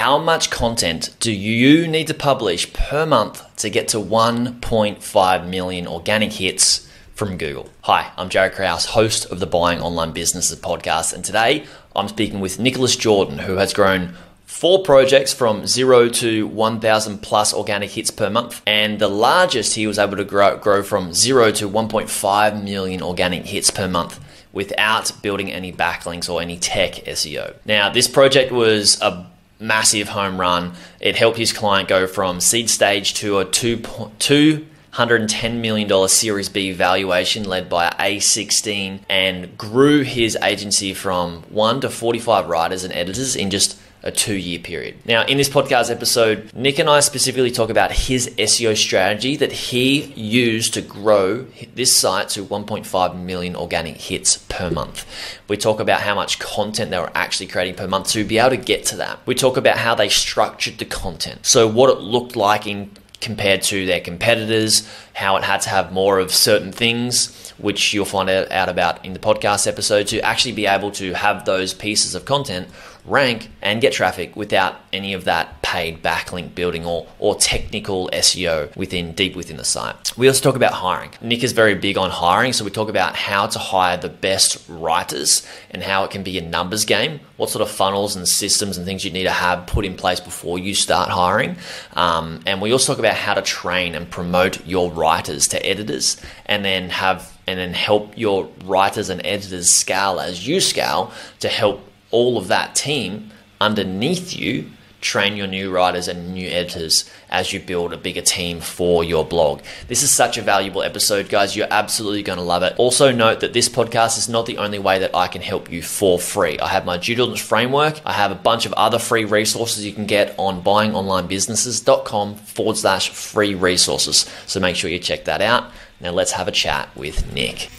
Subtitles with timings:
[0.00, 5.86] How much content do you need to publish per month to get to 1.5 million
[5.86, 7.68] organic hits from Google?
[7.82, 12.40] Hi, I'm Jaryd Krause, host of the Buying Online Businesses podcast, and today I'm speaking
[12.40, 14.14] with Nicholas Jordan, who has grown
[14.46, 18.62] four projects from zero to 1,000 plus organic hits per month.
[18.66, 23.44] And the largest he was able to grow, grow from zero to 1.5 million organic
[23.44, 24.18] hits per month
[24.50, 27.56] without building any backlinks or any tech SEO.
[27.66, 29.26] Now, this project was a
[29.60, 30.72] massive home run.
[30.98, 36.72] It helped his client go from seed stage to a two, $210 million Series B
[36.72, 43.36] valuation led by A16 and grew his agency from 1 to 45 writers and editors
[43.36, 44.96] in just a two year period.
[45.04, 49.52] Now, in this podcast episode, Nick and I specifically talk about his SEO strategy that
[49.52, 55.06] he used to grow this site to 1.5 million organic hits per month.
[55.48, 58.50] We talk about how much content they were actually creating per month to be able
[58.50, 59.18] to get to that.
[59.26, 61.44] We talk about how they structured the content.
[61.44, 62.90] So, what it looked like in
[63.20, 68.04] compared to their competitors, how it had to have more of certain things, which you'll
[68.04, 72.14] find out about in the podcast episode, to actually be able to have those pieces
[72.14, 72.68] of content
[73.04, 78.74] rank and get traffic without any of that paid backlink building or, or technical SEO
[78.76, 80.16] within deep within the site.
[80.16, 81.10] We also talk about hiring.
[81.20, 84.68] Nick is very big on hiring, so we talk about how to hire the best
[84.68, 87.20] writers and how it can be a numbers game.
[87.36, 90.20] What sort of funnels and systems and things you need to have put in place
[90.20, 91.56] before you start hiring.
[91.94, 96.20] Um, and we also talk about how to train and promote your writers to editors
[96.46, 101.48] and then have and then help your writers and editors scale as you scale to
[101.48, 101.80] help
[102.10, 103.30] all of that team
[103.60, 108.60] underneath you train your new writers and new editors as you build a bigger team
[108.60, 109.62] for your blog.
[109.88, 111.56] This is such a valuable episode, guys.
[111.56, 112.74] You're absolutely going to love it.
[112.76, 115.82] Also, note that this podcast is not the only way that I can help you
[115.82, 116.58] for free.
[116.58, 119.92] I have my due diligence framework, I have a bunch of other free resources you
[119.92, 124.30] can get on buyingonlinebusinesses.com forward slash free resources.
[124.46, 125.70] So make sure you check that out.
[126.00, 127.70] Now, let's have a chat with Nick.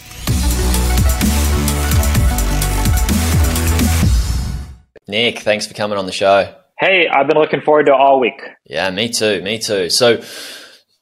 [5.12, 6.54] Nick, thanks for coming on the show.
[6.78, 8.40] Hey, I've been looking forward to all week.
[8.64, 9.42] Yeah, me too.
[9.42, 9.90] Me too.
[9.90, 10.22] So,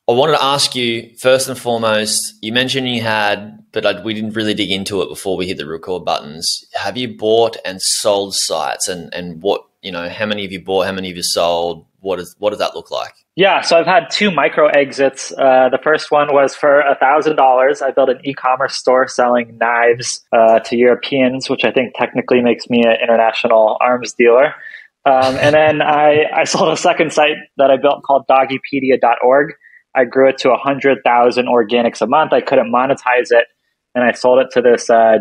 [0.09, 2.34] I wanted to ask you first and foremost.
[2.43, 5.59] You mentioned you had, but I, we didn't really dig into it before we hit
[5.59, 6.65] the record buttons.
[6.75, 10.09] Have you bought and sold sites, and and what you know?
[10.09, 10.87] How many have you bought?
[10.87, 11.87] How many have you sold?
[12.00, 13.12] What is what does that look like?
[13.37, 15.33] Yeah, so I've had two micro exits.
[15.33, 17.83] Uh, the first one was for a thousand dollars.
[17.83, 22.69] I built an e-commerce store selling knives uh, to Europeans, which I think technically makes
[22.69, 24.55] me an international arms dealer.
[25.06, 29.53] Um, and then I, I sold a second site that I built called doggypedia.org.
[29.94, 32.33] I grew it to 100,000 organics a month.
[32.33, 33.47] I couldn't monetize it.
[33.95, 35.19] And I sold it to this uh,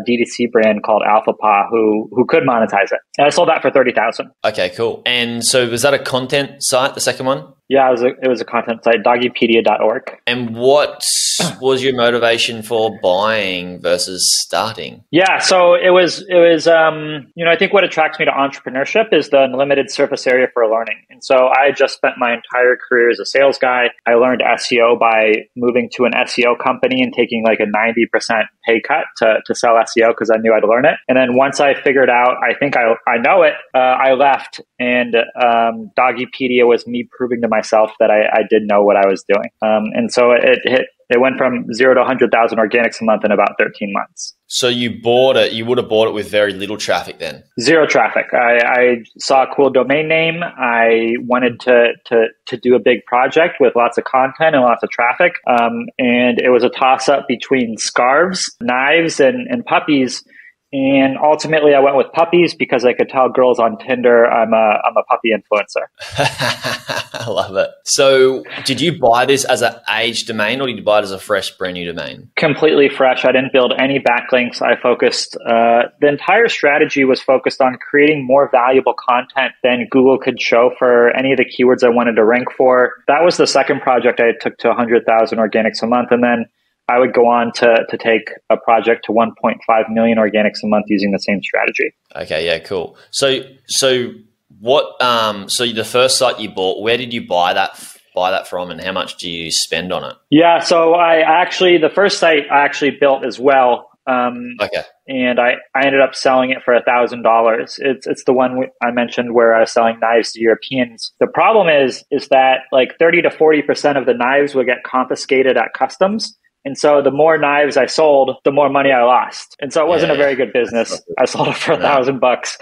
[0.52, 3.00] brand called AlphaPaw, who who could monetize it.
[3.18, 4.30] And I sold that for thirty thousand.
[4.44, 5.02] Okay, cool.
[5.04, 7.52] And so was that a content site, the second one?
[7.70, 10.18] Yeah, it was a, it was a content site, doggypedia.org.
[10.26, 11.04] And what
[11.60, 15.04] was your motivation for buying versus starting?
[15.12, 18.32] Yeah, so it was it was um, you know I think what attracts me to
[18.32, 20.96] entrepreneurship is the unlimited surface area for learning.
[21.10, 23.90] And so I just spent my entire career as a sales guy.
[24.04, 28.46] I learned SEO by moving to an SEO company and taking like a ninety percent
[28.66, 30.96] pay cut to, to sell SEO because I knew I'd learn it.
[31.06, 34.60] And then once I figured out I think I I know it, uh, I left
[34.80, 38.96] and um, Doggypedia was me proving to myself myself that I, I did know what
[38.96, 39.50] I was doing.
[39.62, 43.32] Um, and so it hit, it went from zero to 100,000 organics a month in
[43.32, 44.34] about 13 months.
[44.46, 47.42] So you bought it, you would have bought it with very little traffic then?
[47.60, 48.26] Zero traffic.
[48.32, 50.42] I, I saw a cool domain name.
[50.42, 54.82] I wanted to, to, to do a big project with lots of content and lots
[54.84, 55.34] of traffic.
[55.48, 60.24] Um, and it was a toss up between scarves, knives, and, and puppies
[60.72, 64.80] and ultimately, I went with puppies because I could tell girls on Tinder I'm a
[64.84, 65.86] I'm a puppy influencer.
[67.12, 67.70] I love it.
[67.84, 71.10] So, did you buy this as an age domain, or did you buy it as
[71.10, 72.30] a fresh, brand new domain?
[72.36, 73.24] Completely fresh.
[73.24, 74.62] I didn't build any backlinks.
[74.62, 75.36] I focused.
[75.44, 80.70] Uh, the entire strategy was focused on creating more valuable content than Google could show
[80.78, 82.92] for any of the keywords I wanted to rank for.
[83.08, 86.46] That was the second project I took to 100,000 organics a month, and then
[86.90, 89.58] I would go on to, to take a project to 1.5
[89.90, 91.94] million organics a month using the same strategy.
[92.16, 92.96] Okay, yeah, cool.
[93.10, 94.12] So, so
[94.58, 95.00] what?
[95.00, 97.96] Um, so the first site you bought, where did you buy that?
[98.12, 100.16] Buy that from, and how much do you spend on it?
[100.30, 103.88] Yeah, so I actually the first site I actually built as well.
[104.06, 104.82] Um, okay.
[105.06, 107.78] And I, I ended up selling it for a thousand dollars.
[107.80, 111.12] It's it's the one I mentioned where I was selling knives to Europeans.
[111.20, 114.82] The problem is is that like thirty to forty percent of the knives would get
[114.82, 119.56] confiscated at customs, and so the more knives I sold, the more money I lost.
[119.60, 121.00] And so it wasn't yeah, a very good business.
[121.18, 122.58] I sold it for a thousand bucks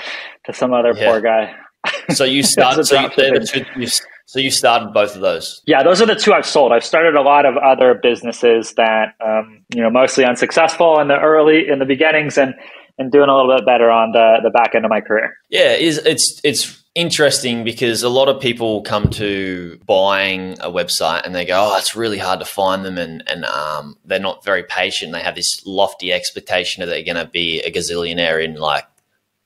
[0.47, 1.11] to some other yeah.
[1.11, 1.55] poor guy.
[2.11, 2.85] So you started.
[2.85, 3.87] so, you, two, you,
[4.27, 5.63] so you started both of those.
[5.67, 6.73] Yeah, those are the two I've sold.
[6.73, 11.19] I've started a lot of other businesses that um, you know mostly unsuccessful in the
[11.19, 12.55] early in the beginnings and
[12.99, 15.35] and doing a little bit better on the the back end of my career.
[15.51, 21.25] Yeah, is it's it's interesting because a lot of people come to buying a website
[21.25, 24.45] and they go, "Oh, it's really hard to find them," and and um, they're not
[24.45, 25.13] very patient.
[25.13, 28.85] They have this lofty expectation that they're going to be a gazillionaire in like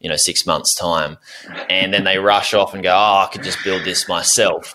[0.00, 1.16] you know six months time
[1.70, 4.74] and then they rush off and go oh i could just build this myself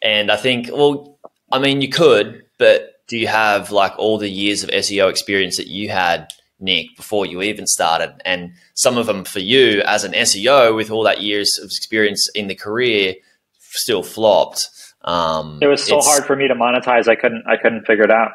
[0.00, 1.18] and i think well
[1.50, 5.56] i mean you could but do you have like all the years of seo experience
[5.56, 10.04] that you had nick before you even started and some of them for you as
[10.04, 13.14] an seo with all that years of experience in the career
[13.58, 14.68] still flopped
[15.02, 18.10] um, it was so hard for me to monetize i couldn't i couldn't figure it
[18.10, 18.32] out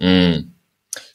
[0.00, 0.46] mm.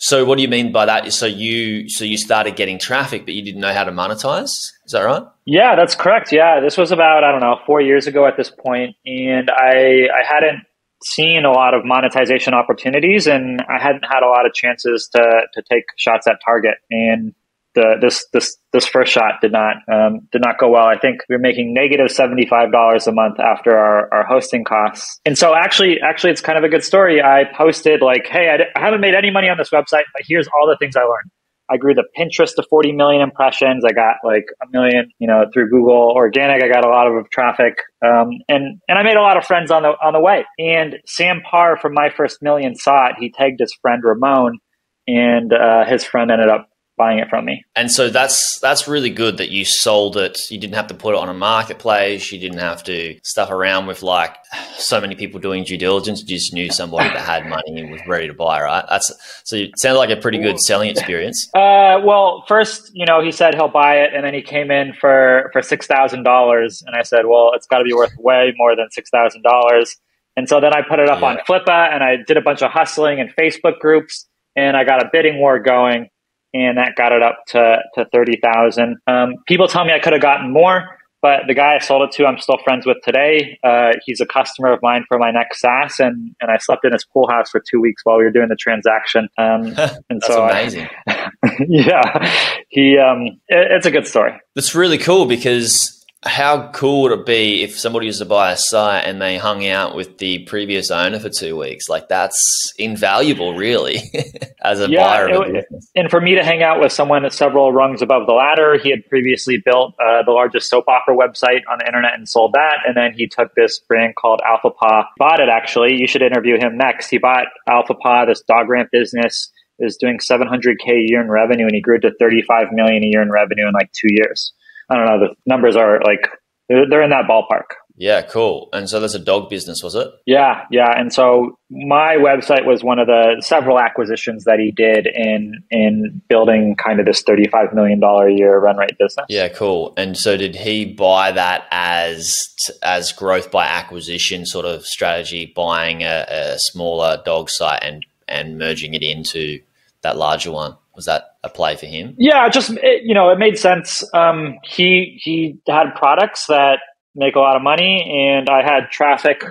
[0.03, 1.13] So what do you mean by that?
[1.13, 4.49] So you so you started getting traffic, but you didn't know how to monetize.
[4.85, 5.23] Is that right?
[5.45, 6.31] Yeah, that's correct.
[6.31, 10.07] Yeah, this was about I don't know four years ago at this point, and I
[10.09, 10.63] I hadn't
[11.03, 15.21] seen a lot of monetization opportunities, and I hadn't had a lot of chances to
[15.53, 16.75] to take shots at target.
[16.89, 17.33] And
[17.73, 20.85] the this this this first shot did not um, did not go well.
[20.85, 24.63] I think we are making negative seventy five dollars a month after our, our hosting
[24.63, 25.19] costs.
[25.25, 27.21] And so actually actually it's kind of a good story.
[27.21, 30.23] I posted like, hey, I d- I haven't made any money on this website, but
[30.27, 31.31] here's all the things I learned.
[31.71, 33.85] I grew the Pinterest to 40 million impressions.
[33.85, 36.61] I got like a million, you know, through Google organic.
[36.61, 39.71] I got a lot of traffic, um, and and I made a lot of friends
[39.71, 40.45] on the on the way.
[40.59, 43.15] And Sam Parr from My First Million saw it.
[43.19, 44.59] He tagged his friend Ramon,
[45.07, 46.67] and uh, his friend ended up
[47.01, 47.65] buying it from me.
[47.75, 50.37] And so that's that's really good that you sold it.
[50.51, 52.31] You didn't have to put it on a marketplace.
[52.31, 54.35] You didn't have to stuff around with like
[54.75, 56.21] so many people doing due diligence.
[56.21, 58.61] You just knew somebody that had money and was ready to buy.
[58.61, 58.85] Right?
[58.87, 59.11] That's
[59.45, 61.49] so it sounded like a pretty good selling experience.
[61.55, 64.93] Uh, well, first, you know, he said he'll buy it, and then he came in
[64.93, 68.53] for for six thousand dollars, and I said, well, it's got to be worth way
[68.57, 69.97] more than six thousand dollars.
[70.37, 71.27] And so then I put it up yeah.
[71.29, 75.03] on Flippa, and I did a bunch of hustling and Facebook groups, and I got
[75.03, 76.09] a bidding war going
[76.53, 78.97] and that got it up to, to 30,000.
[79.07, 82.11] Um, people tell me I could have gotten more, but the guy I sold it
[82.17, 83.59] to, I'm still friends with today.
[83.63, 86.93] Uh, he's a customer of mine for my next SaaS, and, and I slept in
[86.93, 89.29] his pool house for two weeks while we were doing the transaction.
[89.37, 89.65] Um,
[90.09, 90.89] and That's so amazing.
[91.07, 91.29] I,
[91.67, 92.33] yeah,
[92.69, 92.97] he.
[92.97, 94.33] Um, it, it's a good story.
[94.55, 98.57] That's really cool because how cool would it be if somebody was to buy a
[98.57, 101.89] site and they hung out with the previous owner for two weeks?
[101.89, 103.97] Like that's invaluable, really,
[104.63, 105.65] as a yeah, buyer of it,
[105.95, 108.91] And for me to hang out with someone at several rungs above the ladder, he
[108.91, 112.77] had previously built uh, the largest soap opera website on the internet and sold that.
[112.85, 115.95] And then he took this brand called Alpha Paw, bought it actually.
[115.95, 117.09] You should interview him next.
[117.09, 121.65] He bought Alpha Paw, this dog ramp business is doing 700k a year in revenue,
[121.65, 124.53] and he grew to 35 million a year in revenue in like two years.
[124.91, 125.27] I don't know.
[125.27, 126.27] The numbers are like
[126.67, 127.75] they're in that ballpark.
[127.97, 128.69] Yeah, cool.
[128.73, 130.07] And so there's a dog business, was it?
[130.25, 130.89] Yeah, yeah.
[130.97, 136.21] And so my website was one of the several acquisitions that he did in in
[136.27, 139.25] building kind of this thirty five million dollar a year run rate business.
[139.29, 139.93] Yeah, cool.
[139.97, 142.35] And so did he buy that as
[142.81, 148.57] as growth by acquisition sort of strategy, buying a, a smaller dog site and and
[148.57, 149.59] merging it into
[150.01, 150.75] that larger one?
[151.01, 152.13] Was that a play for him?
[152.19, 154.03] Yeah, just it, you know, it made sense.
[154.13, 156.77] Um, he he had products that
[157.15, 159.43] make a lot of money, and I had traffic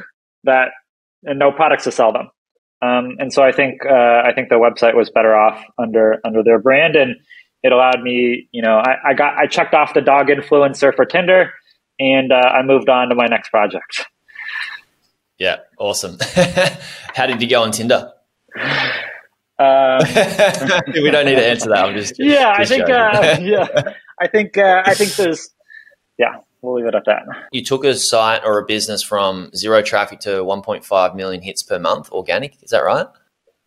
[0.44, 0.69] that
[1.25, 2.30] and no products to sell them.
[2.83, 6.45] Um, and so I think uh, I think the website was better off under under
[6.45, 7.16] their brand, and
[7.64, 11.04] it allowed me, you know, I, I got I checked off the dog influencer for
[11.04, 11.50] Tinder,
[11.99, 14.07] and uh, I moved on to my next project.
[15.37, 16.16] Yeah, awesome.
[17.16, 18.12] How did you go on Tinder?
[19.61, 20.00] Um,
[20.95, 21.85] we don't need to answer that.
[21.85, 22.57] I'm just yeah.
[22.59, 23.93] Just I think uh, yeah.
[24.19, 25.50] I think uh, I think there's
[26.19, 26.37] yeah.
[26.62, 27.23] We'll leave it at that.
[27.52, 31.79] You took a site or a business from zero traffic to 1.5 million hits per
[31.79, 32.62] month organic.
[32.62, 33.07] Is that right?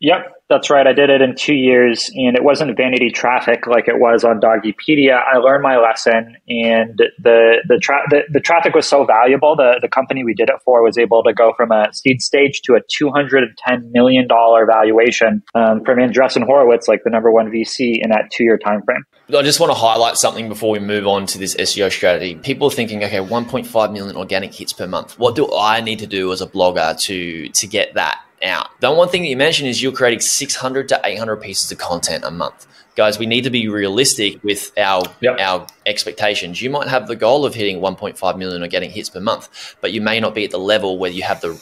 [0.03, 0.86] Yep, that's right.
[0.86, 4.41] I did it in two years, and it wasn't vanity traffic like it was on
[4.41, 5.17] Doggypedia.
[5.17, 9.55] I learned my lesson, and the the, tra- the, the traffic was so valuable.
[9.55, 12.63] The the company we did it for was able to go from a seed stage
[12.63, 17.10] to a two hundred and ten million dollar valuation um, from Andreessen Horowitz, like the
[17.10, 19.05] number one VC, in that two year time frame.
[19.33, 22.36] I just want to highlight something before we move on to this SEO strategy.
[22.36, 25.17] People are thinking, okay, 1.5 million organic hits per month.
[25.17, 28.19] What do I need to do as a blogger to to get that?
[28.43, 28.79] Out.
[28.81, 32.23] The one thing that you mentioned is you're creating 600 to 800 pieces of content
[32.23, 32.67] a month.
[32.95, 35.39] Guys, we need to be realistic with our yep.
[35.39, 36.62] our expectations.
[36.62, 39.91] You might have the goal of hitting 1.5 million or getting hits per month, but
[39.91, 41.59] you may not be at the level where you have the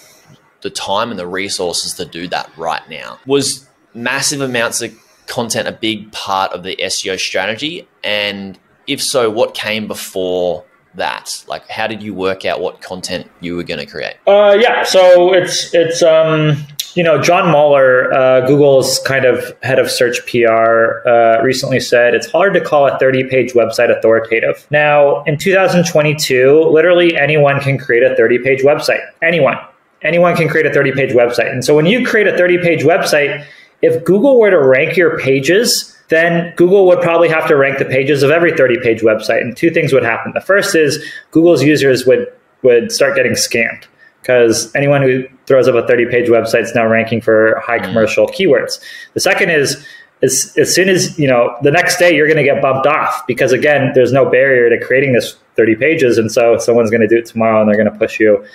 [0.61, 3.17] the time and the resources to do that right now.
[3.25, 4.93] Was massive amounts of
[5.27, 7.87] content a big part of the SEO strategy?
[8.03, 11.43] And if so, what came before that?
[11.47, 14.15] Like, how did you work out what content you were going to create?
[14.27, 16.57] Uh, yeah, so it's it's um,
[16.95, 22.13] you know John Mueller, uh, Google's kind of head of search PR, uh, recently said
[22.13, 24.65] it's hard to call a 30 page website authoritative.
[24.69, 29.01] Now, in 2022, literally anyone can create a 30 page website.
[29.21, 29.57] Anyone,
[30.01, 31.51] anyone can create a 30 page website.
[31.51, 33.45] And so when you create a 30 page website,
[33.81, 37.85] if Google were to rank your pages then Google would probably have to rank the
[37.85, 39.39] pages of every 30 page website.
[39.39, 40.33] And two things would happen.
[40.33, 42.27] The first is Google's users would,
[42.63, 43.85] would start getting scammed
[44.21, 47.85] because anyone who throws up a 30 page website is now ranking for high mm.
[47.85, 48.35] commercial mm.
[48.35, 48.81] keywords.
[49.13, 49.83] The second is,
[50.21, 53.25] as, as soon as, you know, the next day you're going to get bumped off
[53.25, 56.17] because again, there's no barrier to creating this 30 pages.
[56.17, 58.45] And so someone's going to do it tomorrow and they're going to push you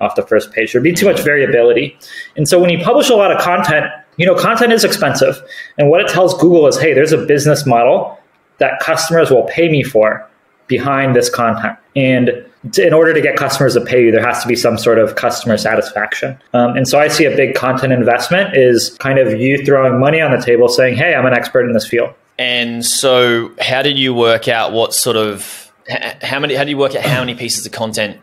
[0.00, 0.72] off the first page.
[0.72, 1.96] There'd be too much variability.
[2.36, 5.40] And so when you publish a lot of content, you know, content is expensive.
[5.78, 8.18] And what it tells Google is, hey, there's a business model
[8.58, 10.28] that customers will pay me for
[10.66, 11.78] behind this content.
[11.96, 12.44] And
[12.78, 15.16] in order to get customers to pay you, there has to be some sort of
[15.16, 16.38] customer satisfaction.
[16.54, 20.20] Um, and so I see a big content investment is kind of you throwing money
[20.20, 22.14] on the table saying, hey, I'm an expert in this field.
[22.38, 25.72] And so, how did you work out what sort of
[26.20, 26.56] how many?
[26.56, 28.18] How do you work out how many pieces of content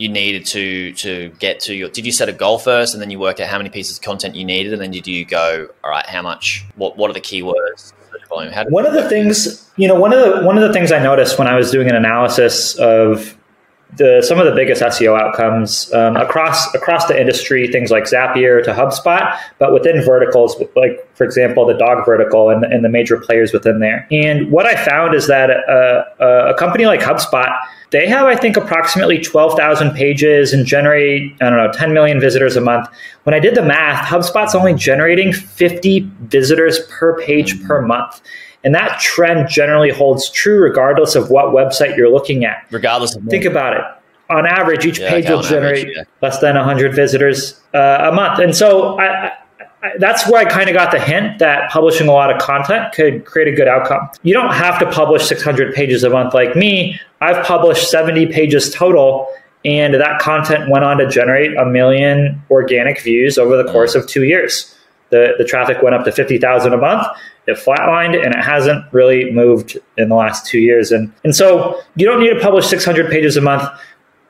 [0.00, 3.10] you needed to to get to your did you set a goal first and then
[3.10, 5.68] you work out how many pieces of content you needed and then did you go
[5.84, 7.92] all right how much what what are the keywords
[8.70, 11.38] one of the things you know one of the one of the things i noticed
[11.38, 13.36] when i was doing an analysis of
[13.96, 18.62] the some of the biggest SEO outcomes um, across across the industry, things like Zapier
[18.62, 23.18] to HubSpot, but within verticals, like for example, the dog vertical and, and the major
[23.18, 24.06] players within there.
[24.10, 27.52] And what I found is that uh, uh, a company like HubSpot,
[27.90, 32.20] they have I think approximately twelve thousand pages and generate I don't know ten million
[32.20, 32.88] visitors a month.
[33.24, 38.20] When I did the math, HubSpot's only generating fifty visitors per page per month.
[38.62, 42.66] And that trend generally holds true regardless of what website you're looking at.
[42.70, 43.82] Regardless of Think about it.
[44.28, 46.04] On average, each yeah, page will generate average, yeah.
[46.22, 48.38] less than 100 visitors uh, a month.
[48.38, 49.32] And so I,
[49.98, 53.24] that's where I kind of got the hint that publishing a lot of content could
[53.24, 54.08] create a good outcome.
[54.22, 57.00] You don't have to publish 600 pages a month like me.
[57.20, 59.28] I've published 70 pages total,
[59.64, 64.06] and that content went on to generate a million organic views over the course of
[64.06, 64.74] two years.
[65.10, 67.06] The, the traffic went up to 50,000 a month
[67.50, 70.92] it flatlined and it hasn't really moved in the last two years.
[70.92, 73.62] And, and so you don't need to publish 600 pages a month,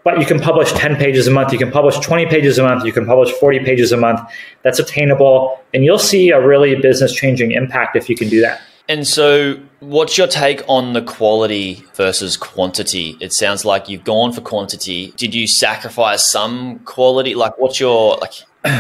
[0.05, 1.53] but you can publish 10 pages a month.
[1.53, 2.85] You can publish 20 pages a month.
[2.85, 4.21] You can publish 40 pages a month.
[4.63, 5.61] That's attainable.
[5.75, 8.61] And you'll see a really business changing impact if you can do that.
[8.89, 13.17] And so, what's your take on the quality versus quantity?
[13.21, 15.13] It sounds like you've gone for quantity.
[15.17, 17.37] Did you sacrifice some quality?
[17.37, 18.33] Like, what's your like?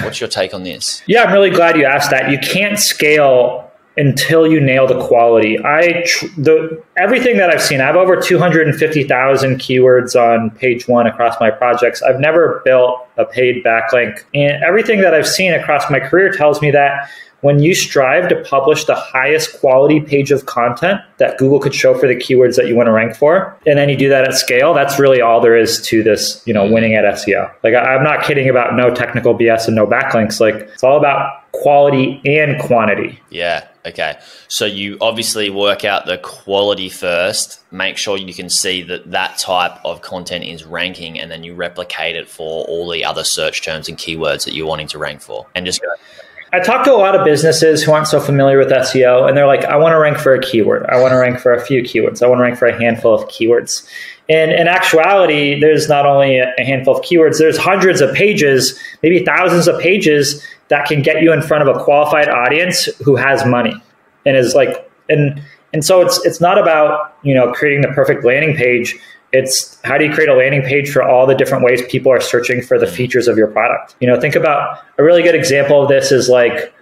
[0.03, 1.00] What's your take on this?
[1.07, 2.31] Yeah, I'm really glad you asked that.
[2.31, 3.70] You can't scale
[4.00, 5.59] until you nail the quality.
[5.62, 11.07] I tr- the everything that I've seen, I have over 250,000 keywords on page 1
[11.07, 12.02] across my projects.
[12.02, 14.25] I've never built a paid backlink.
[14.35, 17.11] And everything that I've seen across my career tells me that
[17.42, 21.97] when you strive to publish the highest quality page of content that Google could show
[21.99, 24.35] for the keywords that you want to rank for, and then you do that at
[24.35, 27.50] scale, that's really all there is to this, you know, winning at SEO.
[27.62, 30.40] Like I'm not kidding about no technical BS and no backlinks.
[30.40, 33.21] Like it's all about quality and quantity.
[33.30, 33.66] Yeah.
[33.87, 34.18] Okay.
[34.49, 39.38] So you obviously work out the quality first, make sure you can see that that
[39.38, 43.62] type of content is ranking, and then you replicate it for all the other search
[43.62, 45.46] terms and keywords that you're wanting to rank for.
[45.54, 45.88] And just go.
[46.52, 49.46] I talk to a lot of businesses who aren't so familiar with SEO, and they're
[49.46, 50.84] like, I want to rank for a keyword.
[50.87, 52.22] I want to rank for a few keywords.
[52.22, 53.88] I want to rank for a handful of keywords.
[54.28, 59.25] And in actuality, there's not only a handful of keywords, there's hundreds of pages, maybe
[59.25, 63.45] thousands of pages that can get you in front of a qualified audience who has
[63.45, 63.75] money
[64.25, 68.25] and is like and and so it's it's not about you know creating the perfect
[68.25, 68.99] landing page.
[69.33, 72.21] It's how do you create a landing page for all the different ways people are
[72.21, 72.95] searching for the mm-hmm.
[72.95, 73.97] features of your product?
[74.00, 76.73] You know think about a really good example of this is like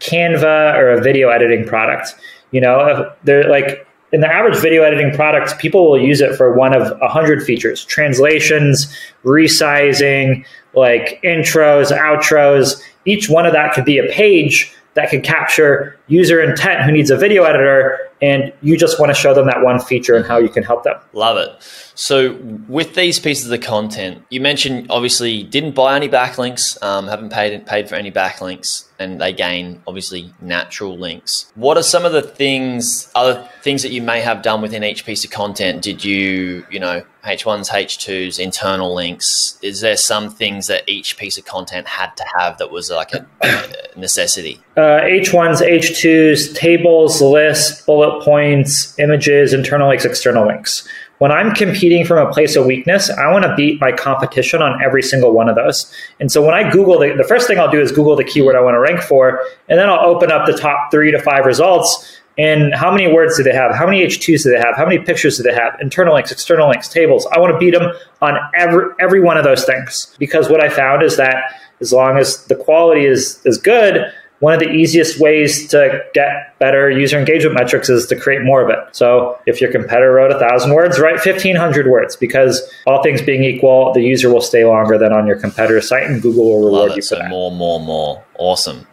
[0.00, 2.16] canva or a video editing product.
[2.50, 6.54] You know they're like in the average video editing product people will use it for
[6.54, 13.84] one of a hundred features translations resizing like intros outros each one of that could
[13.84, 18.76] be a page that could capture user intent who needs a video editor and you
[18.76, 20.98] just want to show them that one feature and how you can help them.
[21.12, 21.50] Love it.
[21.94, 22.34] So
[22.68, 27.66] with these pieces of content, you mentioned obviously didn't buy any backlinks, um, haven't paid
[27.66, 31.50] paid for any backlinks, and they gain obviously natural links.
[31.54, 35.04] What are some of the things, other things that you may have done within each
[35.04, 35.82] piece of content?
[35.82, 39.58] Did you, you know, H1s, H2s, internal links?
[39.62, 43.12] Is there some things that each piece of content had to have that was like
[43.14, 44.60] a, a necessity?
[44.76, 50.86] Uh, H1s, H2s, tables, lists, bullet points, images, internal links, external links.
[51.18, 54.82] When I'm competing from a place of weakness, I want to beat my competition on
[54.82, 55.92] every single one of those.
[56.20, 58.56] And so when I Google the, the first thing I'll do is Google the keyword
[58.56, 61.46] I want to rank for, and then I'll open up the top three to five
[61.46, 62.20] results.
[62.36, 63.72] And how many words do they have?
[63.74, 64.76] How many H2s do they have?
[64.76, 65.78] How many pictures do they have?
[65.80, 67.26] Internal links, external links, tables.
[67.30, 70.16] I want to beat them on every every one of those things.
[70.18, 71.44] Because what I found is that
[71.80, 74.12] as long as the quality is is good,
[74.44, 78.62] one of the easiest ways to get better user engagement metrics is to create more
[78.62, 78.78] of it.
[78.94, 83.42] So if your competitor wrote a thousand words, write 1500 words because all things being
[83.42, 86.90] equal, the user will stay longer than on your competitor's site and Google will reward
[86.90, 87.30] you for so that.
[87.30, 88.22] More, more, more.
[88.38, 88.86] Awesome.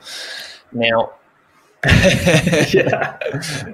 [0.71, 1.11] Now,
[1.83, 3.19] yeah.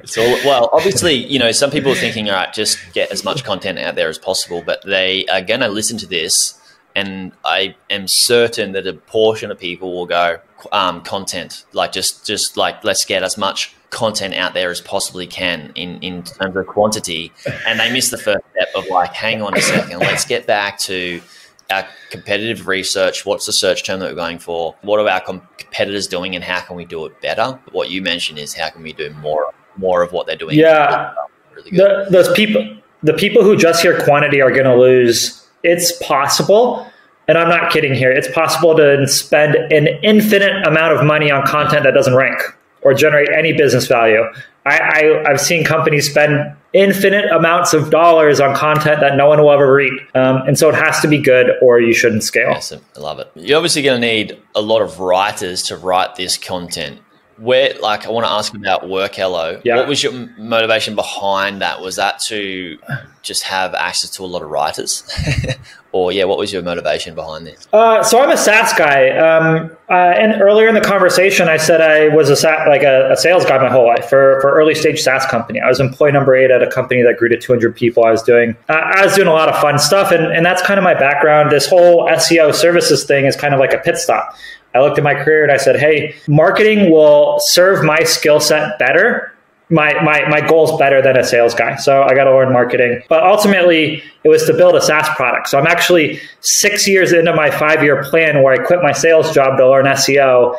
[0.05, 3.43] So, well, obviously, you know, some people are thinking, all right, just get as much
[3.43, 6.59] content out there as possible, but they are going to listen to this
[6.97, 10.39] and I am certain that a portion of people will go
[10.71, 15.27] um, content, like just just like let's get as much content out there as possibly
[15.27, 17.31] can in in terms of quantity,
[17.67, 20.79] and they miss the first step of like, hang on a second, let's get back
[20.79, 21.21] to
[21.69, 23.27] our competitive research.
[23.27, 24.75] What's the search term that we're going for?
[24.81, 27.59] What are our competitors doing, and how can we do it better?
[27.71, 30.57] What you mentioned is how can we do more more of what they're doing?
[30.57, 31.13] Yeah,
[31.53, 35.91] really the, those people, the people who just hear quantity are going to lose it's
[36.03, 36.87] possible,
[37.27, 41.45] and I'm not kidding here, it's possible to spend an infinite amount of money on
[41.45, 42.39] content that doesn't rank
[42.81, 44.23] or generate any business value.
[44.65, 49.51] I, have seen companies spend infinite amounts of dollars on content that no one will
[49.51, 49.93] ever read.
[50.13, 52.51] Um, and so it has to be good or you shouldn't scale.
[52.51, 52.81] Awesome.
[52.95, 53.31] I love it.
[53.35, 56.99] You're obviously going to need a lot of writers to write this content
[57.37, 59.75] where like i want to ask about Workello yeah.
[59.75, 61.81] what was your motivation behind that?
[61.81, 62.77] Was that to
[63.21, 65.03] just have access to a lot of writers?
[65.93, 67.65] Or yeah what was your motivation behind this?
[67.71, 69.09] Uh, so i'm a saas guy.
[69.17, 73.17] Um, uh, and earlier in the conversation i said i was a like a, a,
[73.17, 75.61] sales guy my whole life for, for early stage saas company.
[75.61, 78.03] I was employee number eight at a company that grew to 200 people.
[78.03, 80.61] I was doing uh, i was doing a lot of fun stuff and, and that's
[80.61, 81.51] kind of my background.
[81.51, 84.35] This whole seo services thing is kind of like a pit stop
[84.73, 88.77] I looked at my career and I said, hey, marketing will serve my skill set
[88.79, 89.33] better.
[89.69, 91.75] My, my, my goal is better than a sales guy.
[91.75, 93.01] So I got to learn marketing.
[93.09, 95.49] But ultimately, it was to build a SaaS product.
[95.49, 99.33] So I'm actually six years into my five year plan where I quit my sales
[99.33, 100.55] job to learn SEO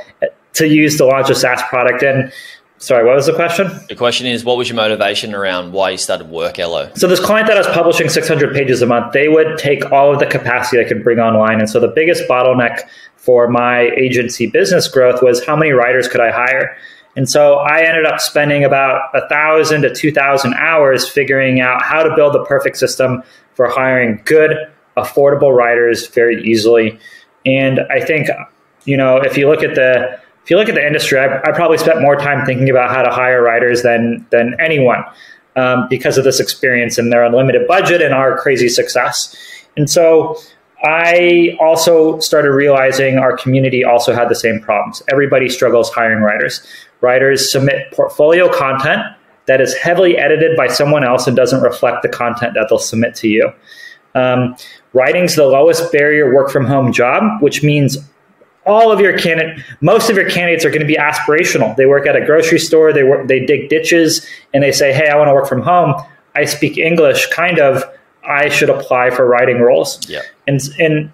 [0.55, 2.03] to use to launch a SaaS product.
[2.03, 2.33] And
[2.81, 3.69] Sorry, what was the question?
[3.89, 6.97] The question is, what was your motivation around why you started work Workello?
[6.97, 10.13] So this client that I was publishing 600 pages a month, they would take all
[10.13, 11.59] of the capacity I could bring online.
[11.59, 12.83] And so the biggest bottleneck
[13.17, 16.77] for my agency business growth was how many writers could I hire?
[17.17, 21.83] And so I ended up spending about a thousand to two thousand hours figuring out
[21.83, 24.57] how to build the perfect system for hiring good,
[24.97, 26.97] affordable writers very easily.
[27.45, 28.29] And I think,
[28.85, 31.53] you know, if you look at the if you look at the industry, I, I
[31.53, 35.05] probably spent more time thinking about how to hire writers than than anyone
[35.57, 39.37] um, because of this experience and their unlimited budget and our crazy success.
[39.77, 40.39] And so
[40.83, 45.03] I also started realizing our community also had the same problems.
[45.13, 46.67] Everybody struggles hiring writers.
[47.03, 49.03] Writers submit portfolio content
[49.45, 53.15] that is heavily edited by someone else and doesn't reflect the content that they'll submit
[53.17, 53.53] to you.
[54.15, 54.57] Um,
[54.95, 57.99] writing's the lowest barrier work from home job, which means
[58.69, 61.75] all of your candidate, most of your candidates are going to be aspirational.
[61.75, 65.09] They work at a grocery store, they work, they dig ditches, and they say, "Hey,
[65.09, 65.95] I want to work from home.
[66.37, 67.83] I speak English, kind of.
[68.29, 70.21] I should apply for writing roles." Yeah.
[70.47, 71.11] And and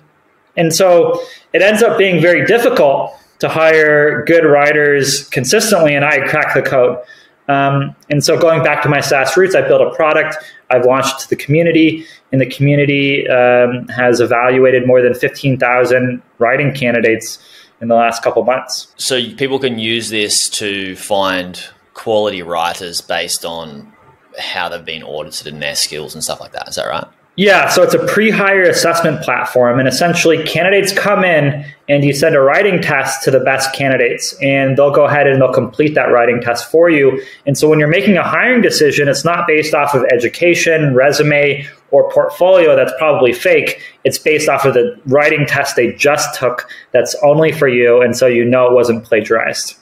[0.56, 6.26] and so it ends up being very difficult to hire good writers consistently, and I
[6.28, 6.98] crack the code.
[7.46, 10.36] Um, and so going back to my SaaS roots, I built a product.
[10.70, 16.74] I've launched to the community, and the community um, has evaluated more than 15,000 writing
[16.74, 17.38] candidates
[17.80, 18.92] in the last couple months.
[18.96, 23.92] So people can use this to find quality writers based on
[24.36, 26.68] how they've been audited and their skills and stuff like that.
[26.68, 27.06] Is that right?
[27.36, 32.36] Yeah, so it's a pre-hire assessment platform, and essentially candidates come in and you send
[32.36, 36.12] a writing test to the best candidates, and they'll go ahead and they'll complete that
[36.12, 37.20] writing test for you.
[37.44, 41.66] And so when you're making a hiring decision, it's not based off of education, resume,
[41.94, 43.80] or portfolio that's probably fake.
[44.02, 48.16] It's based off of the writing test they just took that's only for you, and
[48.16, 49.78] so you know it wasn't plagiarized.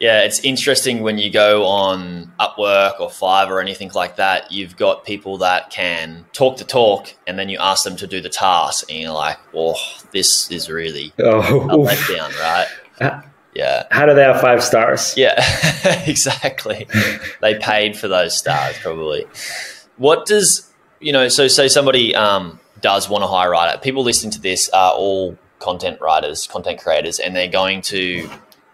[0.00, 4.50] Yeah, it's interesting when you go on Upwork or Fiverr or anything like that.
[4.50, 8.22] You've got people that can talk the talk, and then you ask them to do
[8.22, 9.76] the task, and you're like, "Oh,
[10.10, 12.66] this is really oh, a letdown, right?"
[12.98, 13.20] Uh,
[13.54, 13.84] yeah.
[13.90, 15.14] How do they have five stars?
[15.16, 15.34] Yeah,
[16.06, 16.88] exactly.
[17.42, 19.26] they paid for those stars, probably.
[19.98, 20.71] What does
[21.02, 21.28] you know?
[21.28, 23.78] So, say somebody um, does want to hire a writer.
[23.78, 28.28] People listening to this are all content writers, content creators, and they're going to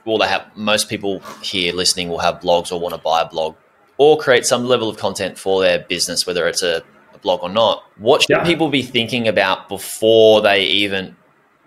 [0.05, 3.29] well, they have most people here listening will have blogs or want to buy a
[3.29, 3.55] blog
[3.99, 7.51] or create some level of content for their business, whether it's a, a blog or
[7.51, 7.85] not.
[7.99, 8.45] What should Yeah.
[8.45, 11.15] people be thinking about before they even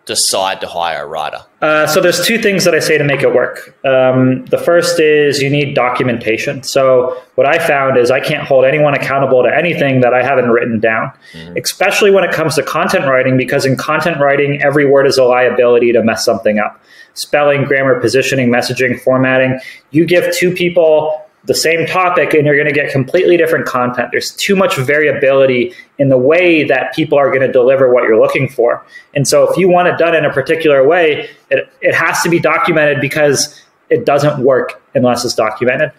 [0.06, 1.40] decide to hire a writer?
[1.62, 3.78] Uh, so there's two things that I say to make it work.
[3.86, 6.64] Um, the first is you need documentation.
[6.64, 10.50] So what I found is I can't hold anyone accountable to anything that I haven't
[10.50, 11.12] written down,
[11.56, 15.24] especially when it comes to content writing, because in content writing, every word is a
[15.24, 16.82] liability to mess something up.
[17.14, 19.60] Spelling, grammar, positioning, messaging, formatting.
[19.92, 24.10] You give two people the same topic and you're going to get completely different content.
[24.12, 28.20] There's too much variability in the way that people are going to deliver what you're
[28.20, 28.86] looking for.
[29.16, 32.30] And so if you want it done in a particular way, it, it has to
[32.30, 35.92] be documented because it doesn't work unless it's documented.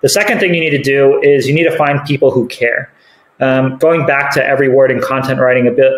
[0.00, 2.92] The second thing you need to do is you need to find people who care.
[3.40, 5.92] Um, going back to every word in content writing a bit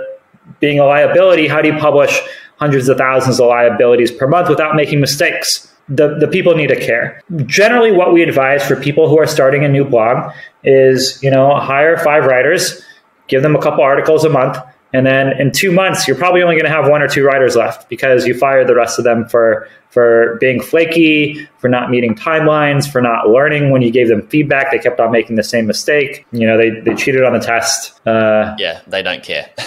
[0.61, 2.21] being a liability, how do you publish
[2.57, 5.73] hundreds of thousands of liabilities per month without making mistakes?
[5.88, 7.22] The, the people need to care.
[7.46, 10.33] Generally, what we advise for people who are starting a new blog
[10.64, 12.83] is, you know, hire five writers,
[13.27, 14.59] give them a couple articles a month,
[14.92, 17.57] and then in two months, you're probably only going to have one or two writers
[17.57, 22.14] left because you fired the rest of them for for being flaky, for not meeting
[22.14, 24.70] timelines, for not learning when you gave them feedback.
[24.70, 26.27] They kept on making the same mistake.
[26.33, 27.98] You know, they, they cheated on the test.
[28.07, 29.48] Uh, Yeah, they don't care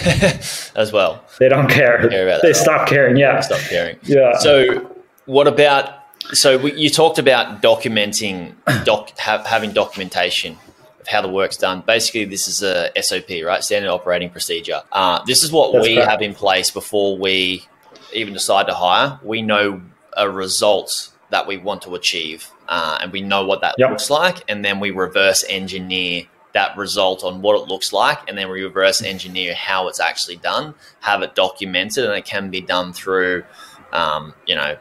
[0.76, 1.24] as well.
[1.40, 2.08] they don't care.
[2.10, 3.18] Care about they stop caring.
[3.18, 3.40] Yeah.
[3.42, 3.98] Stop caring.
[4.04, 4.38] Yeah.
[4.38, 4.92] So,
[5.26, 6.01] what about?
[6.34, 8.54] So we, you talked about documenting,
[8.86, 10.58] doc, have, having documentation
[11.00, 11.84] of how the work's done.
[11.86, 13.64] Basically, this is a SOP, right?
[13.64, 14.82] Standard operating procedure.
[14.92, 16.10] Uh, this is what That's we correct.
[16.10, 17.66] have in place before we
[18.14, 19.20] even decide to hire.
[19.24, 19.82] We know
[20.16, 23.90] a result that we want to achieve, uh, and we know what that Yep.
[23.90, 28.38] looks like, and then we reverse engineer that result on what it looks like, and
[28.38, 32.60] then we reverse engineer how it's actually done, have it documented, and it can be
[32.60, 33.46] done through,
[33.94, 34.76] um, you know,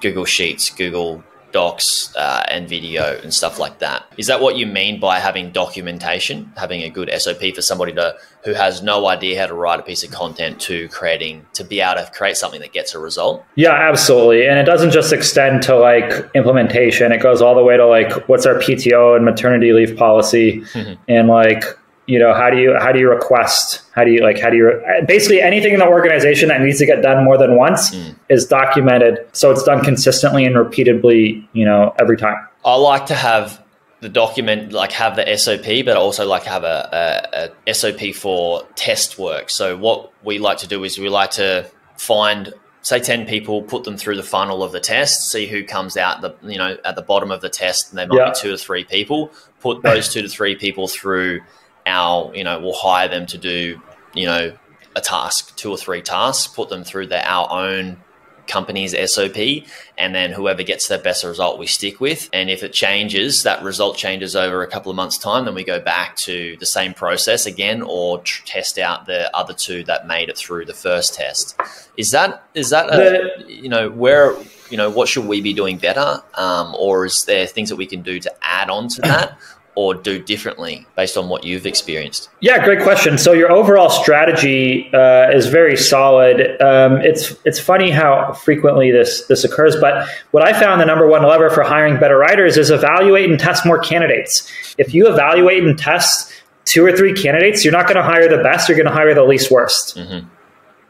[0.00, 4.04] Google Sheets, Google Docs, uh, and video and stuff like that.
[4.16, 8.16] Is that what you mean by having documentation, having a good SOP for somebody to
[8.44, 11.80] who has no idea how to write a piece of content to creating to be
[11.80, 13.44] able to create something that gets a result?
[13.54, 14.48] Yeah, absolutely.
[14.48, 17.12] And it doesn't just extend to like implementation.
[17.12, 20.64] It goes all the way to like what's our PTO and maternity leave policy
[21.08, 21.64] and like
[22.06, 24.56] you know how do you how do you request how do you like how do
[24.56, 28.10] you basically anything in the organization that needs to get done more than once hmm.
[28.28, 33.14] is documented so it's done consistently and repeatedly you know every time I like to
[33.14, 33.62] have
[34.00, 37.74] the document, like have the SOP, but I also like to have a, a, a
[37.74, 39.48] SOP for test work.
[39.48, 43.84] So what we like to do is we like to find, say, ten people, put
[43.84, 46.96] them through the funnel of the test, see who comes out the you know at
[46.96, 48.30] the bottom of the test, and there might Yeah.
[48.30, 49.32] be two or three people.
[49.60, 51.40] Put those two to three people through
[51.86, 53.80] our, you know, we'll hire them to do,
[54.14, 54.56] you know,
[54.94, 58.02] a task, two or three tasks, put them through their our own
[58.46, 59.64] company's SOP,
[59.96, 62.28] and then whoever gets the best result we stick with.
[62.32, 65.64] And if it changes, that result changes over a couple of months' time, then we
[65.64, 70.06] go back to the same process again, or tr- test out the other two that
[70.06, 71.58] made it through the first test.
[71.96, 74.36] Is that is that a, you know where
[74.70, 77.86] you know what should we be doing better, um, or is there things that we
[77.86, 79.38] can do to add on to that?
[79.74, 82.28] Or do differently based on what you've experienced.
[82.40, 83.16] Yeah, great question.
[83.16, 86.60] So your overall strategy uh, is very solid.
[86.60, 91.06] Um, it's it's funny how frequently this this occurs, but what I found the number
[91.06, 94.46] one lever for hiring better writers is evaluate and test more candidates.
[94.76, 96.30] If you evaluate and test
[96.66, 98.68] two or three candidates, you're not going to hire the best.
[98.68, 99.98] You're going to hire the least worst.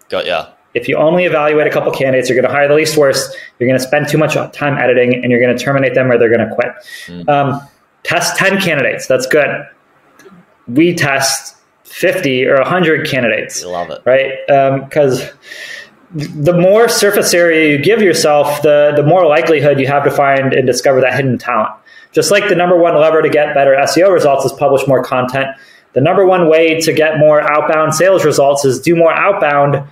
[0.08, 0.48] Got ya.
[0.74, 3.36] If you only evaluate a couple candidates, you're going to hire the least worst.
[3.58, 6.18] You're going to spend too much time editing, and you're going to terminate them, or
[6.18, 7.28] they're going to quit.
[7.28, 7.60] Um,
[8.04, 9.06] test ten candidates.
[9.06, 9.66] That's good.
[10.68, 14.02] We test fifty or hundred candidates I love it.
[14.04, 14.32] right?
[14.84, 15.30] Because
[16.14, 20.52] the more surface area you give yourself, the the more likelihood you have to find
[20.52, 21.70] and discover that hidden talent.
[22.12, 25.48] Just like the number one lever to get better SEO results is publish more content.
[25.94, 29.82] The number one way to get more outbound sales results is do more outbound.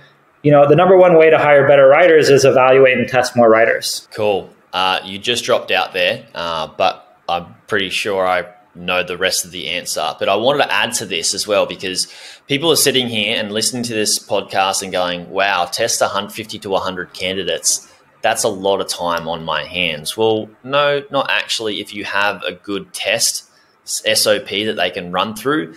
[0.43, 3.49] You know, the number one way to hire better writers is evaluate and test more
[3.49, 4.07] writers.
[4.11, 4.49] Cool.
[4.73, 9.45] Uh, you just dropped out there, uh, but I'm pretty sure I know the rest
[9.45, 10.15] of the answer.
[10.17, 12.07] But I wanted to add to this as well because
[12.47, 16.69] people are sitting here and listening to this podcast and going, wow, test 150 to
[16.69, 17.91] 100 candidates.
[18.21, 20.15] That's a lot of time on my hands.
[20.15, 21.81] Well, no, not actually.
[21.81, 23.49] If you have a good test
[23.83, 25.75] SOP that they can run through,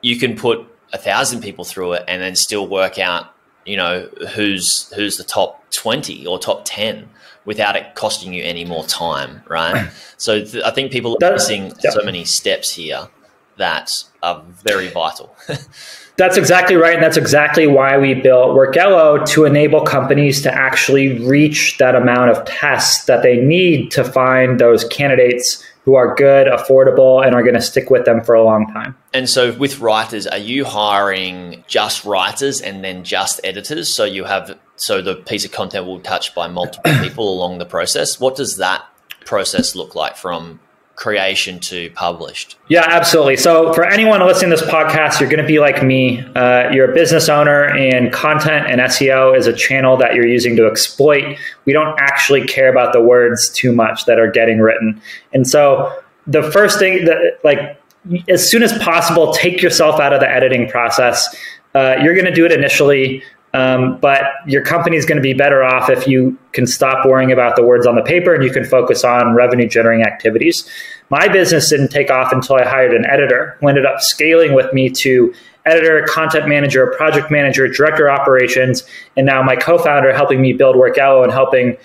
[0.00, 3.31] you can put a thousand people through it and then still work out,
[3.64, 7.08] you know, who's who's the top twenty or top ten
[7.44, 9.90] without it costing you any more time, right?
[10.16, 11.90] so th- I think people are missing yeah.
[11.90, 13.08] so many steps here
[13.56, 15.34] that are very vital.
[16.16, 16.94] That's exactly right.
[16.94, 22.30] And that's exactly why we built Workello to enable companies to actually reach that amount
[22.30, 27.42] of tests that they need to find those candidates who are good, affordable, and are
[27.42, 28.96] going to stick with them for a long time.
[29.12, 33.88] And so, with writers, are you hiring just writers and then just editors?
[33.88, 37.66] So you have so the piece of content will touch by multiple people along the
[37.66, 38.18] process.
[38.18, 38.84] What does that
[39.24, 40.60] process look like from
[41.02, 42.56] creation to published?
[42.68, 43.36] Yeah, absolutely.
[43.36, 46.20] So, for anyone listening to this podcast, you're going to be like me.
[46.36, 50.54] Uh, you're a business owner, and content and SEO is a channel that you're using
[50.56, 51.36] to exploit.
[51.64, 55.02] We don't actually care about the words too much that are getting written.
[55.32, 55.92] And so,
[56.28, 57.80] the first thing that, like,
[58.28, 61.34] as soon as possible, take yourself out of the editing process.
[61.74, 63.22] Uh, you're going to do it initially
[63.54, 67.32] um, but your company is going to be better off if you can stop worrying
[67.32, 70.68] about the words on the paper and you can focus on revenue generating activities.
[71.12, 74.72] My business didn't take off until I hired an editor who ended up scaling with
[74.72, 75.34] me to
[75.66, 78.82] editor, content manager, project manager, director operations,
[79.14, 81.76] and now my co-founder helping me build Workello and helping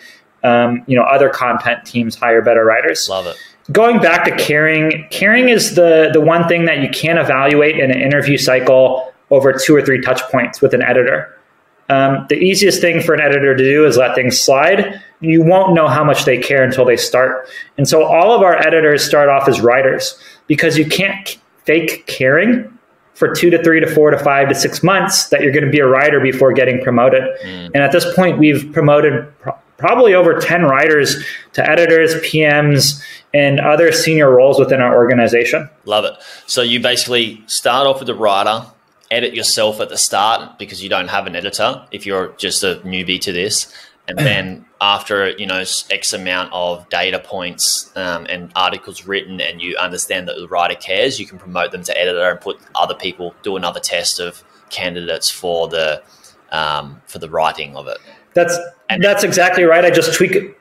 [0.45, 3.05] um, you know other content teams hire better writers.
[3.09, 3.35] Love it.
[3.69, 7.91] Going back to caring, caring is the the one thing that you can't evaluate in
[7.91, 11.37] an interview cycle over two or three touch points with an editor
[11.89, 15.01] um, the easiest thing for an editor to do is let things slide.
[15.19, 17.47] You won't know how much they care until they start.
[17.77, 22.77] And so all of our editors start off as writers because you can't fake caring
[23.13, 25.71] for two to three to four to five to six months that you're going to
[25.71, 27.23] be a writer before getting promoted.
[27.43, 27.71] Mm.
[27.73, 33.01] And at this point, we've promoted pro- probably over 10 writers to editors, PMs,
[33.33, 35.67] and other senior roles within our organization.
[35.85, 36.13] Love it.
[36.45, 38.67] So you basically start off with a writer
[39.09, 42.75] edit yourself at the start because you don't have an editor if you're just a
[42.83, 43.73] newbie to this
[44.07, 49.61] and then after you know x amount of data points um, and articles written and
[49.61, 52.95] you understand that the writer cares you can promote them to editor and put other
[52.95, 56.01] people do another test of candidates for the
[56.51, 57.97] um, for the writing of it.
[58.33, 58.57] That's
[58.89, 59.83] and that's exactly right.
[59.83, 60.57] I just tweak it.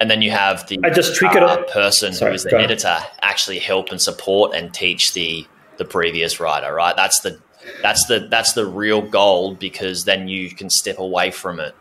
[0.00, 2.56] And then you have the i just tweak uh, it person Sorry, who is the
[2.58, 6.96] editor actually help and support and teach the the previous writer right?
[6.96, 7.38] That's the
[7.82, 11.74] that's the that's the real goal because then you can step away from it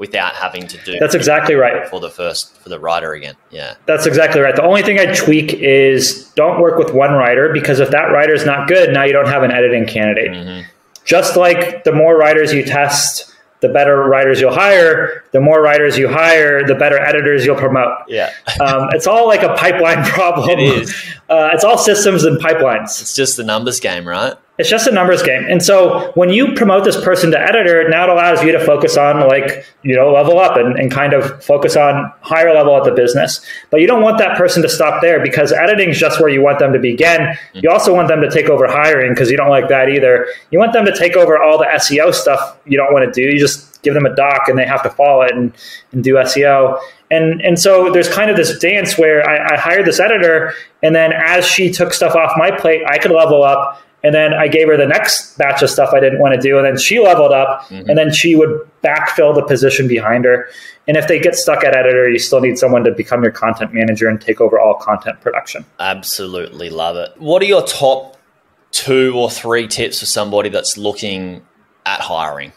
[0.00, 0.98] without having to do.
[0.98, 3.36] That's exactly right for the first for the writer again.
[3.50, 4.56] Yeah, that's exactly right.
[4.56, 8.34] The only thing I tweak is don't work with one writer because if that writer
[8.34, 10.30] is not good, now you don't have an editing candidate.
[10.32, 10.68] Mm-hmm.
[11.04, 15.24] Just like the more writers you test the better writers you'll hire.
[15.32, 17.92] The more writers you hire, the better editors you'll promote.
[18.08, 18.32] Yeah.
[18.60, 20.48] um, it's all like a pipeline problem.
[20.48, 20.94] It is.
[21.28, 23.00] Uh, it's all systems and pipelines.
[23.00, 24.34] It's just the numbers game, right?
[24.58, 25.46] It's just a numbers game.
[25.48, 28.96] And so when you promote this person to editor, now it allows you to focus
[28.98, 32.84] on like, you know, level up and, and kind of focus on higher level at
[32.84, 33.40] the business.
[33.70, 36.42] But you don't want that person to stop there because editing is just where you
[36.42, 37.20] want them to begin.
[37.20, 37.60] Mm-hmm.
[37.62, 40.26] You also want them to take over hiring because you don't like that either.
[40.50, 43.32] You want them to take over all the SEO stuff you don't want to do.
[43.32, 45.54] You just give them a doc and they have to follow it and,
[45.92, 46.78] and do SEO.
[47.10, 50.94] And and so there's kind of this dance where I, I hired this editor, and
[50.94, 54.48] then as she took stuff off my plate, I could level up and then I
[54.48, 56.56] gave her the next batch of stuff I didn't want to do.
[56.56, 57.88] And then she leveled up mm-hmm.
[57.88, 60.48] and then she would backfill the position behind her.
[60.88, 63.74] And if they get stuck at editor, you still need someone to become your content
[63.74, 65.64] manager and take over all content production.
[65.78, 67.10] Absolutely love it.
[67.18, 68.16] What are your top
[68.72, 71.46] two or three tips for somebody that's looking
[71.84, 72.52] at hiring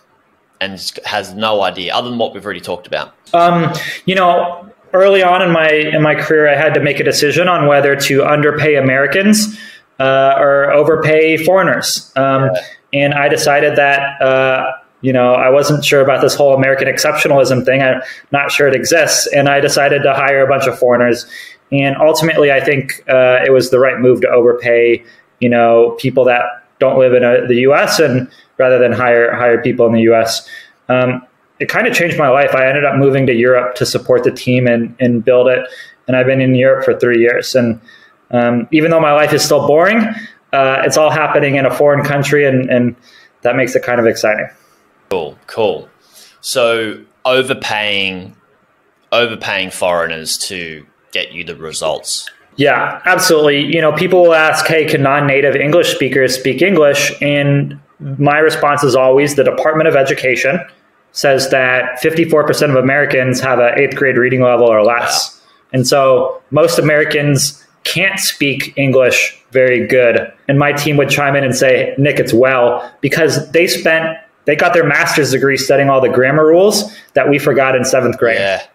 [0.62, 3.14] and has no idea other than what we've already talked about?
[3.34, 3.74] Um,
[4.06, 7.48] you know, early on in my in my career, I had to make a decision
[7.50, 9.60] on whether to underpay Americans
[10.00, 12.12] uh, or overpay foreigners.
[12.16, 12.62] Um, yeah.
[12.94, 17.66] And I decided that, uh, you know, I wasn't sure about this whole American exceptionalism
[17.66, 17.82] thing.
[17.82, 18.02] I'm
[18.32, 19.28] not sure it exists.
[19.28, 21.26] And I decided to hire a bunch of foreigners.
[21.72, 25.04] And ultimately, I think uh, it was the right move to overpay,
[25.40, 26.44] you know, people that
[26.80, 28.00] don't live in a, the U.S.
[28.00, 30.48] and rather than hire hire people in the U.S.
[30.90, 31.26] Um,
[31.60, 32.54] it kind of changed my life.
[32.54, 35.68] I ended up moving to Europe to support the team and, and build it.
[36.08, 37.56] And I've been in Europe for three years.
[37.56, 37.80] And
[38.34, 40.00] um, even though my life is still boring,
[40.52, 42.96] uh, it's all happening in a foreign country, and, and
[43.42, 44.48] that makes it kind of exciting.
[45.10, 45.90] Cool, cool.
[46.42, 48.36] So overpaying,
[49.12, 52.30] overpaying foreigners to get you the results.
[52.56, 53.62] Yeah, absolutely.
[53.74, 58.84] You know, people will ask, "Hey, can non-native English speakers speak English?" And my response
[58.84, 60.60] is always the Department of Education
[61.14, 65.32] says that 54% of Americans have an eighth grade reading level or less.
[65.32, 65.50] Wow.
[65.74, 70.32] And so most Americans can't speak English very good.
[70.48, 74.56] And my team would chime in and say, Nick, it's well, because they spent, they
[74.56, 78.40] got their master's degree studying all the grammar rules that we forgot in seventh grade.
[78.40, 78.66] Yeah.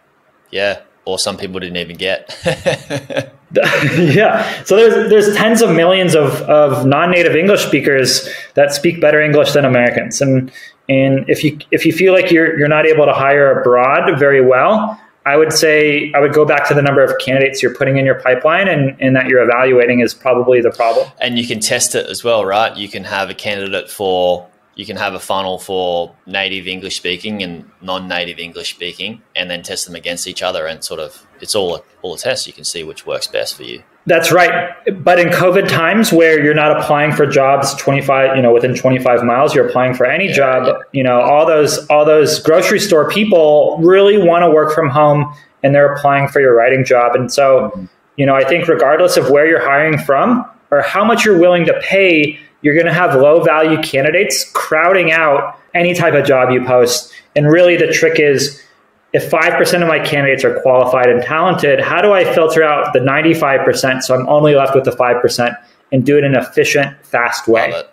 [0.51, 0.81] Yeah.
[1.05, 2.37] Or some people didn't even get.
[3.97, 4.63] yeah.
[4.65, 9.53] So there's there's tens of millions of, of non-native English speakers that speak better English
[9.53, 10.21] than Americans.
[10.21, 10.53] And
[10.89, 14.45] and if you if you feel like you're you're not able to hire abroad very
[14.47, 17.99] well, I would say I would go back to the number of candidates you're putting
[17.99, 21.07] in your pipeline and, and that you're evaluating is probably the problem.
[21.21, 22.75] And you can test it as well, right?
[22.75, 27.43] You can have a candidate for you can have a funnel for native English speaking
[27.43, 31.57] and non-native English speaking, and then test them against each other, and sort of it's
[31.57, 32.47] all a, all a test.
[32.47, 33.83] You can see which works best for you.
[34.07, 34.75] That's right.
[35.05, 39.23] But in COVID times where you're not applying for jobs 25, you know, within 25
[39.23, 43.79] miles, you're applying for any job, you know, all those all those grocery store people
[43.83, 47.15] really want to work from home and they're applying for your writing job.
[47.17, 51.25] And so, you know, I think regardless of where you're hiring from or how much
[51.25, 56.15] you're willing to pay you're going to have low value candidates crowding out any type
[56.15, 57.13] of job you post.
[57.37, 58.61] And really, the trick is
[59.13, 62.99] if 5% of my candidates are qualified and talented, how do I filter out the
[62.99, 65.57] 95% so I'm only left with the 5%
[65.93, 67.71] and do it in an efficient, fast way?
[67.73, 67.91] Love it.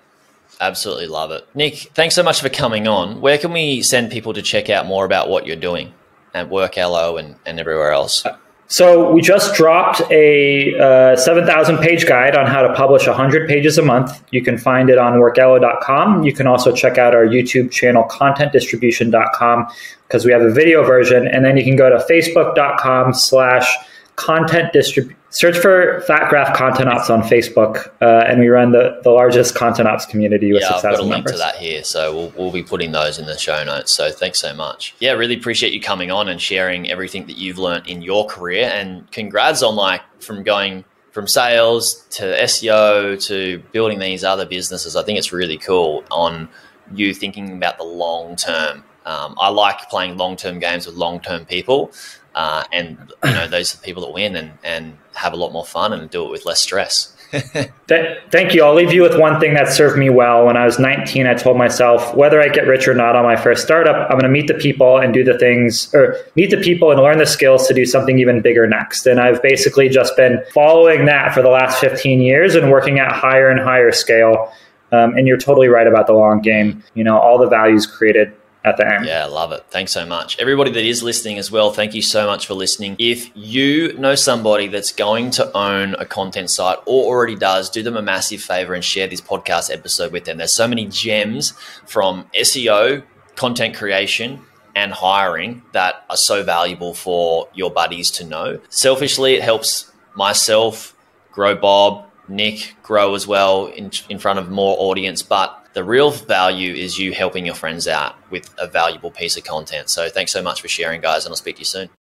[0.60, 1.48] Absolutely love it.
[1.54, 3.22] Nick, thanks so much for coming on.
[3.22, 5.94] Where can we send people to check out more about what you're doing
[6.34, 8.26] at Workello and, and everywhere else?
[8.26, 13.48] Uh, so we just dropped a uh, 7,000 page guide on how to publish 100
[13.48, 14.24] pages a month.
[14.32, 16.24] You can find it on workello.com.
[16.24, 19.68] You can also check out our YouTube channel, contentdistribution.com,
[20.08, 21.28] because we have a video version.
[21.28, 23.68] And then you can go to facebook.com slash
[24.16, 29.12] content distribution search for FatGrab Content Ops on Facebook, uh, and we run the, the
[29.12, 30.94] largest content ops community with yeah, 6,000 members.
[30.94, 33.38] I've got a link to that here, so we'll, we'll be putting those in the
[33.38, 33.92] show notes.
[33.92, 34.96] So thanks so much.
[35.00, 38.70] Yeah, really appreciate you coming on and sharing everything that you've learned in your career,
[38.74, 44.96] and congrats on like from going from sales to SEO to building these other businesses.
[44.96, 46.50] I think it's really cool on
[46.94, 48.84] you thinking about the long term.
[49.06, 51.92] Um, I like playing long term games with long term people.
[52.34, 55.54] Uh, and you know those are the people that win and, and have a lot
[55.54, 57.16] more fun and do it with less stress.
[57.88, 58.64] Thank you.
[58.64, 60.46] I'll leave you with one thing that served me well.
[60.46, 63.36] When I was 19, I told myself, whether I get rich or not on my
[63.36, 66.58] first startup, I'm going to meet the people and do the things, or meet the
[66.58, 69.06] people and learn the skills to do something even bigger next.
[69.06, 73.12] And I've basically just been following that for the last 15 years and working at
[73.12, 74.52] higher and higher scale.
[74.92, 76.84] Um, and you're totally right about the long game.
[76.94, 78.34] You know, all the values created
[78.66, 79.06] at the end.
[79.06, 79.64] Yeah, love it.
[79.70, 80.38] Thanks so much.
[80.40, 82.96] Everybody that is listening as well, thank you so much for listening.
[82.98, 87.84] If you know somebody that's going to own a content site or already does, do
[87.84, 90.38] them a massive favor and share this podcast episode with them.
[90.38, 91.52] There's so many gems
[91.86, 93.04] from SEO,
[93.36, 94.42] content creation,
[94.76, 98.60] and hiring that are so valuable for your buddies to know.
[98.70, 100.96] Selfishly, it helps myself
[101.32, 106.10] grow Bob, Nick grow as well in, in front of more audience, but the real
[106.10, 109.90] value is you helping your friends out with a valuable piece of content.
[109.90, 111.90] So thanks so much for sharing, guys, and I'll speak to you soon.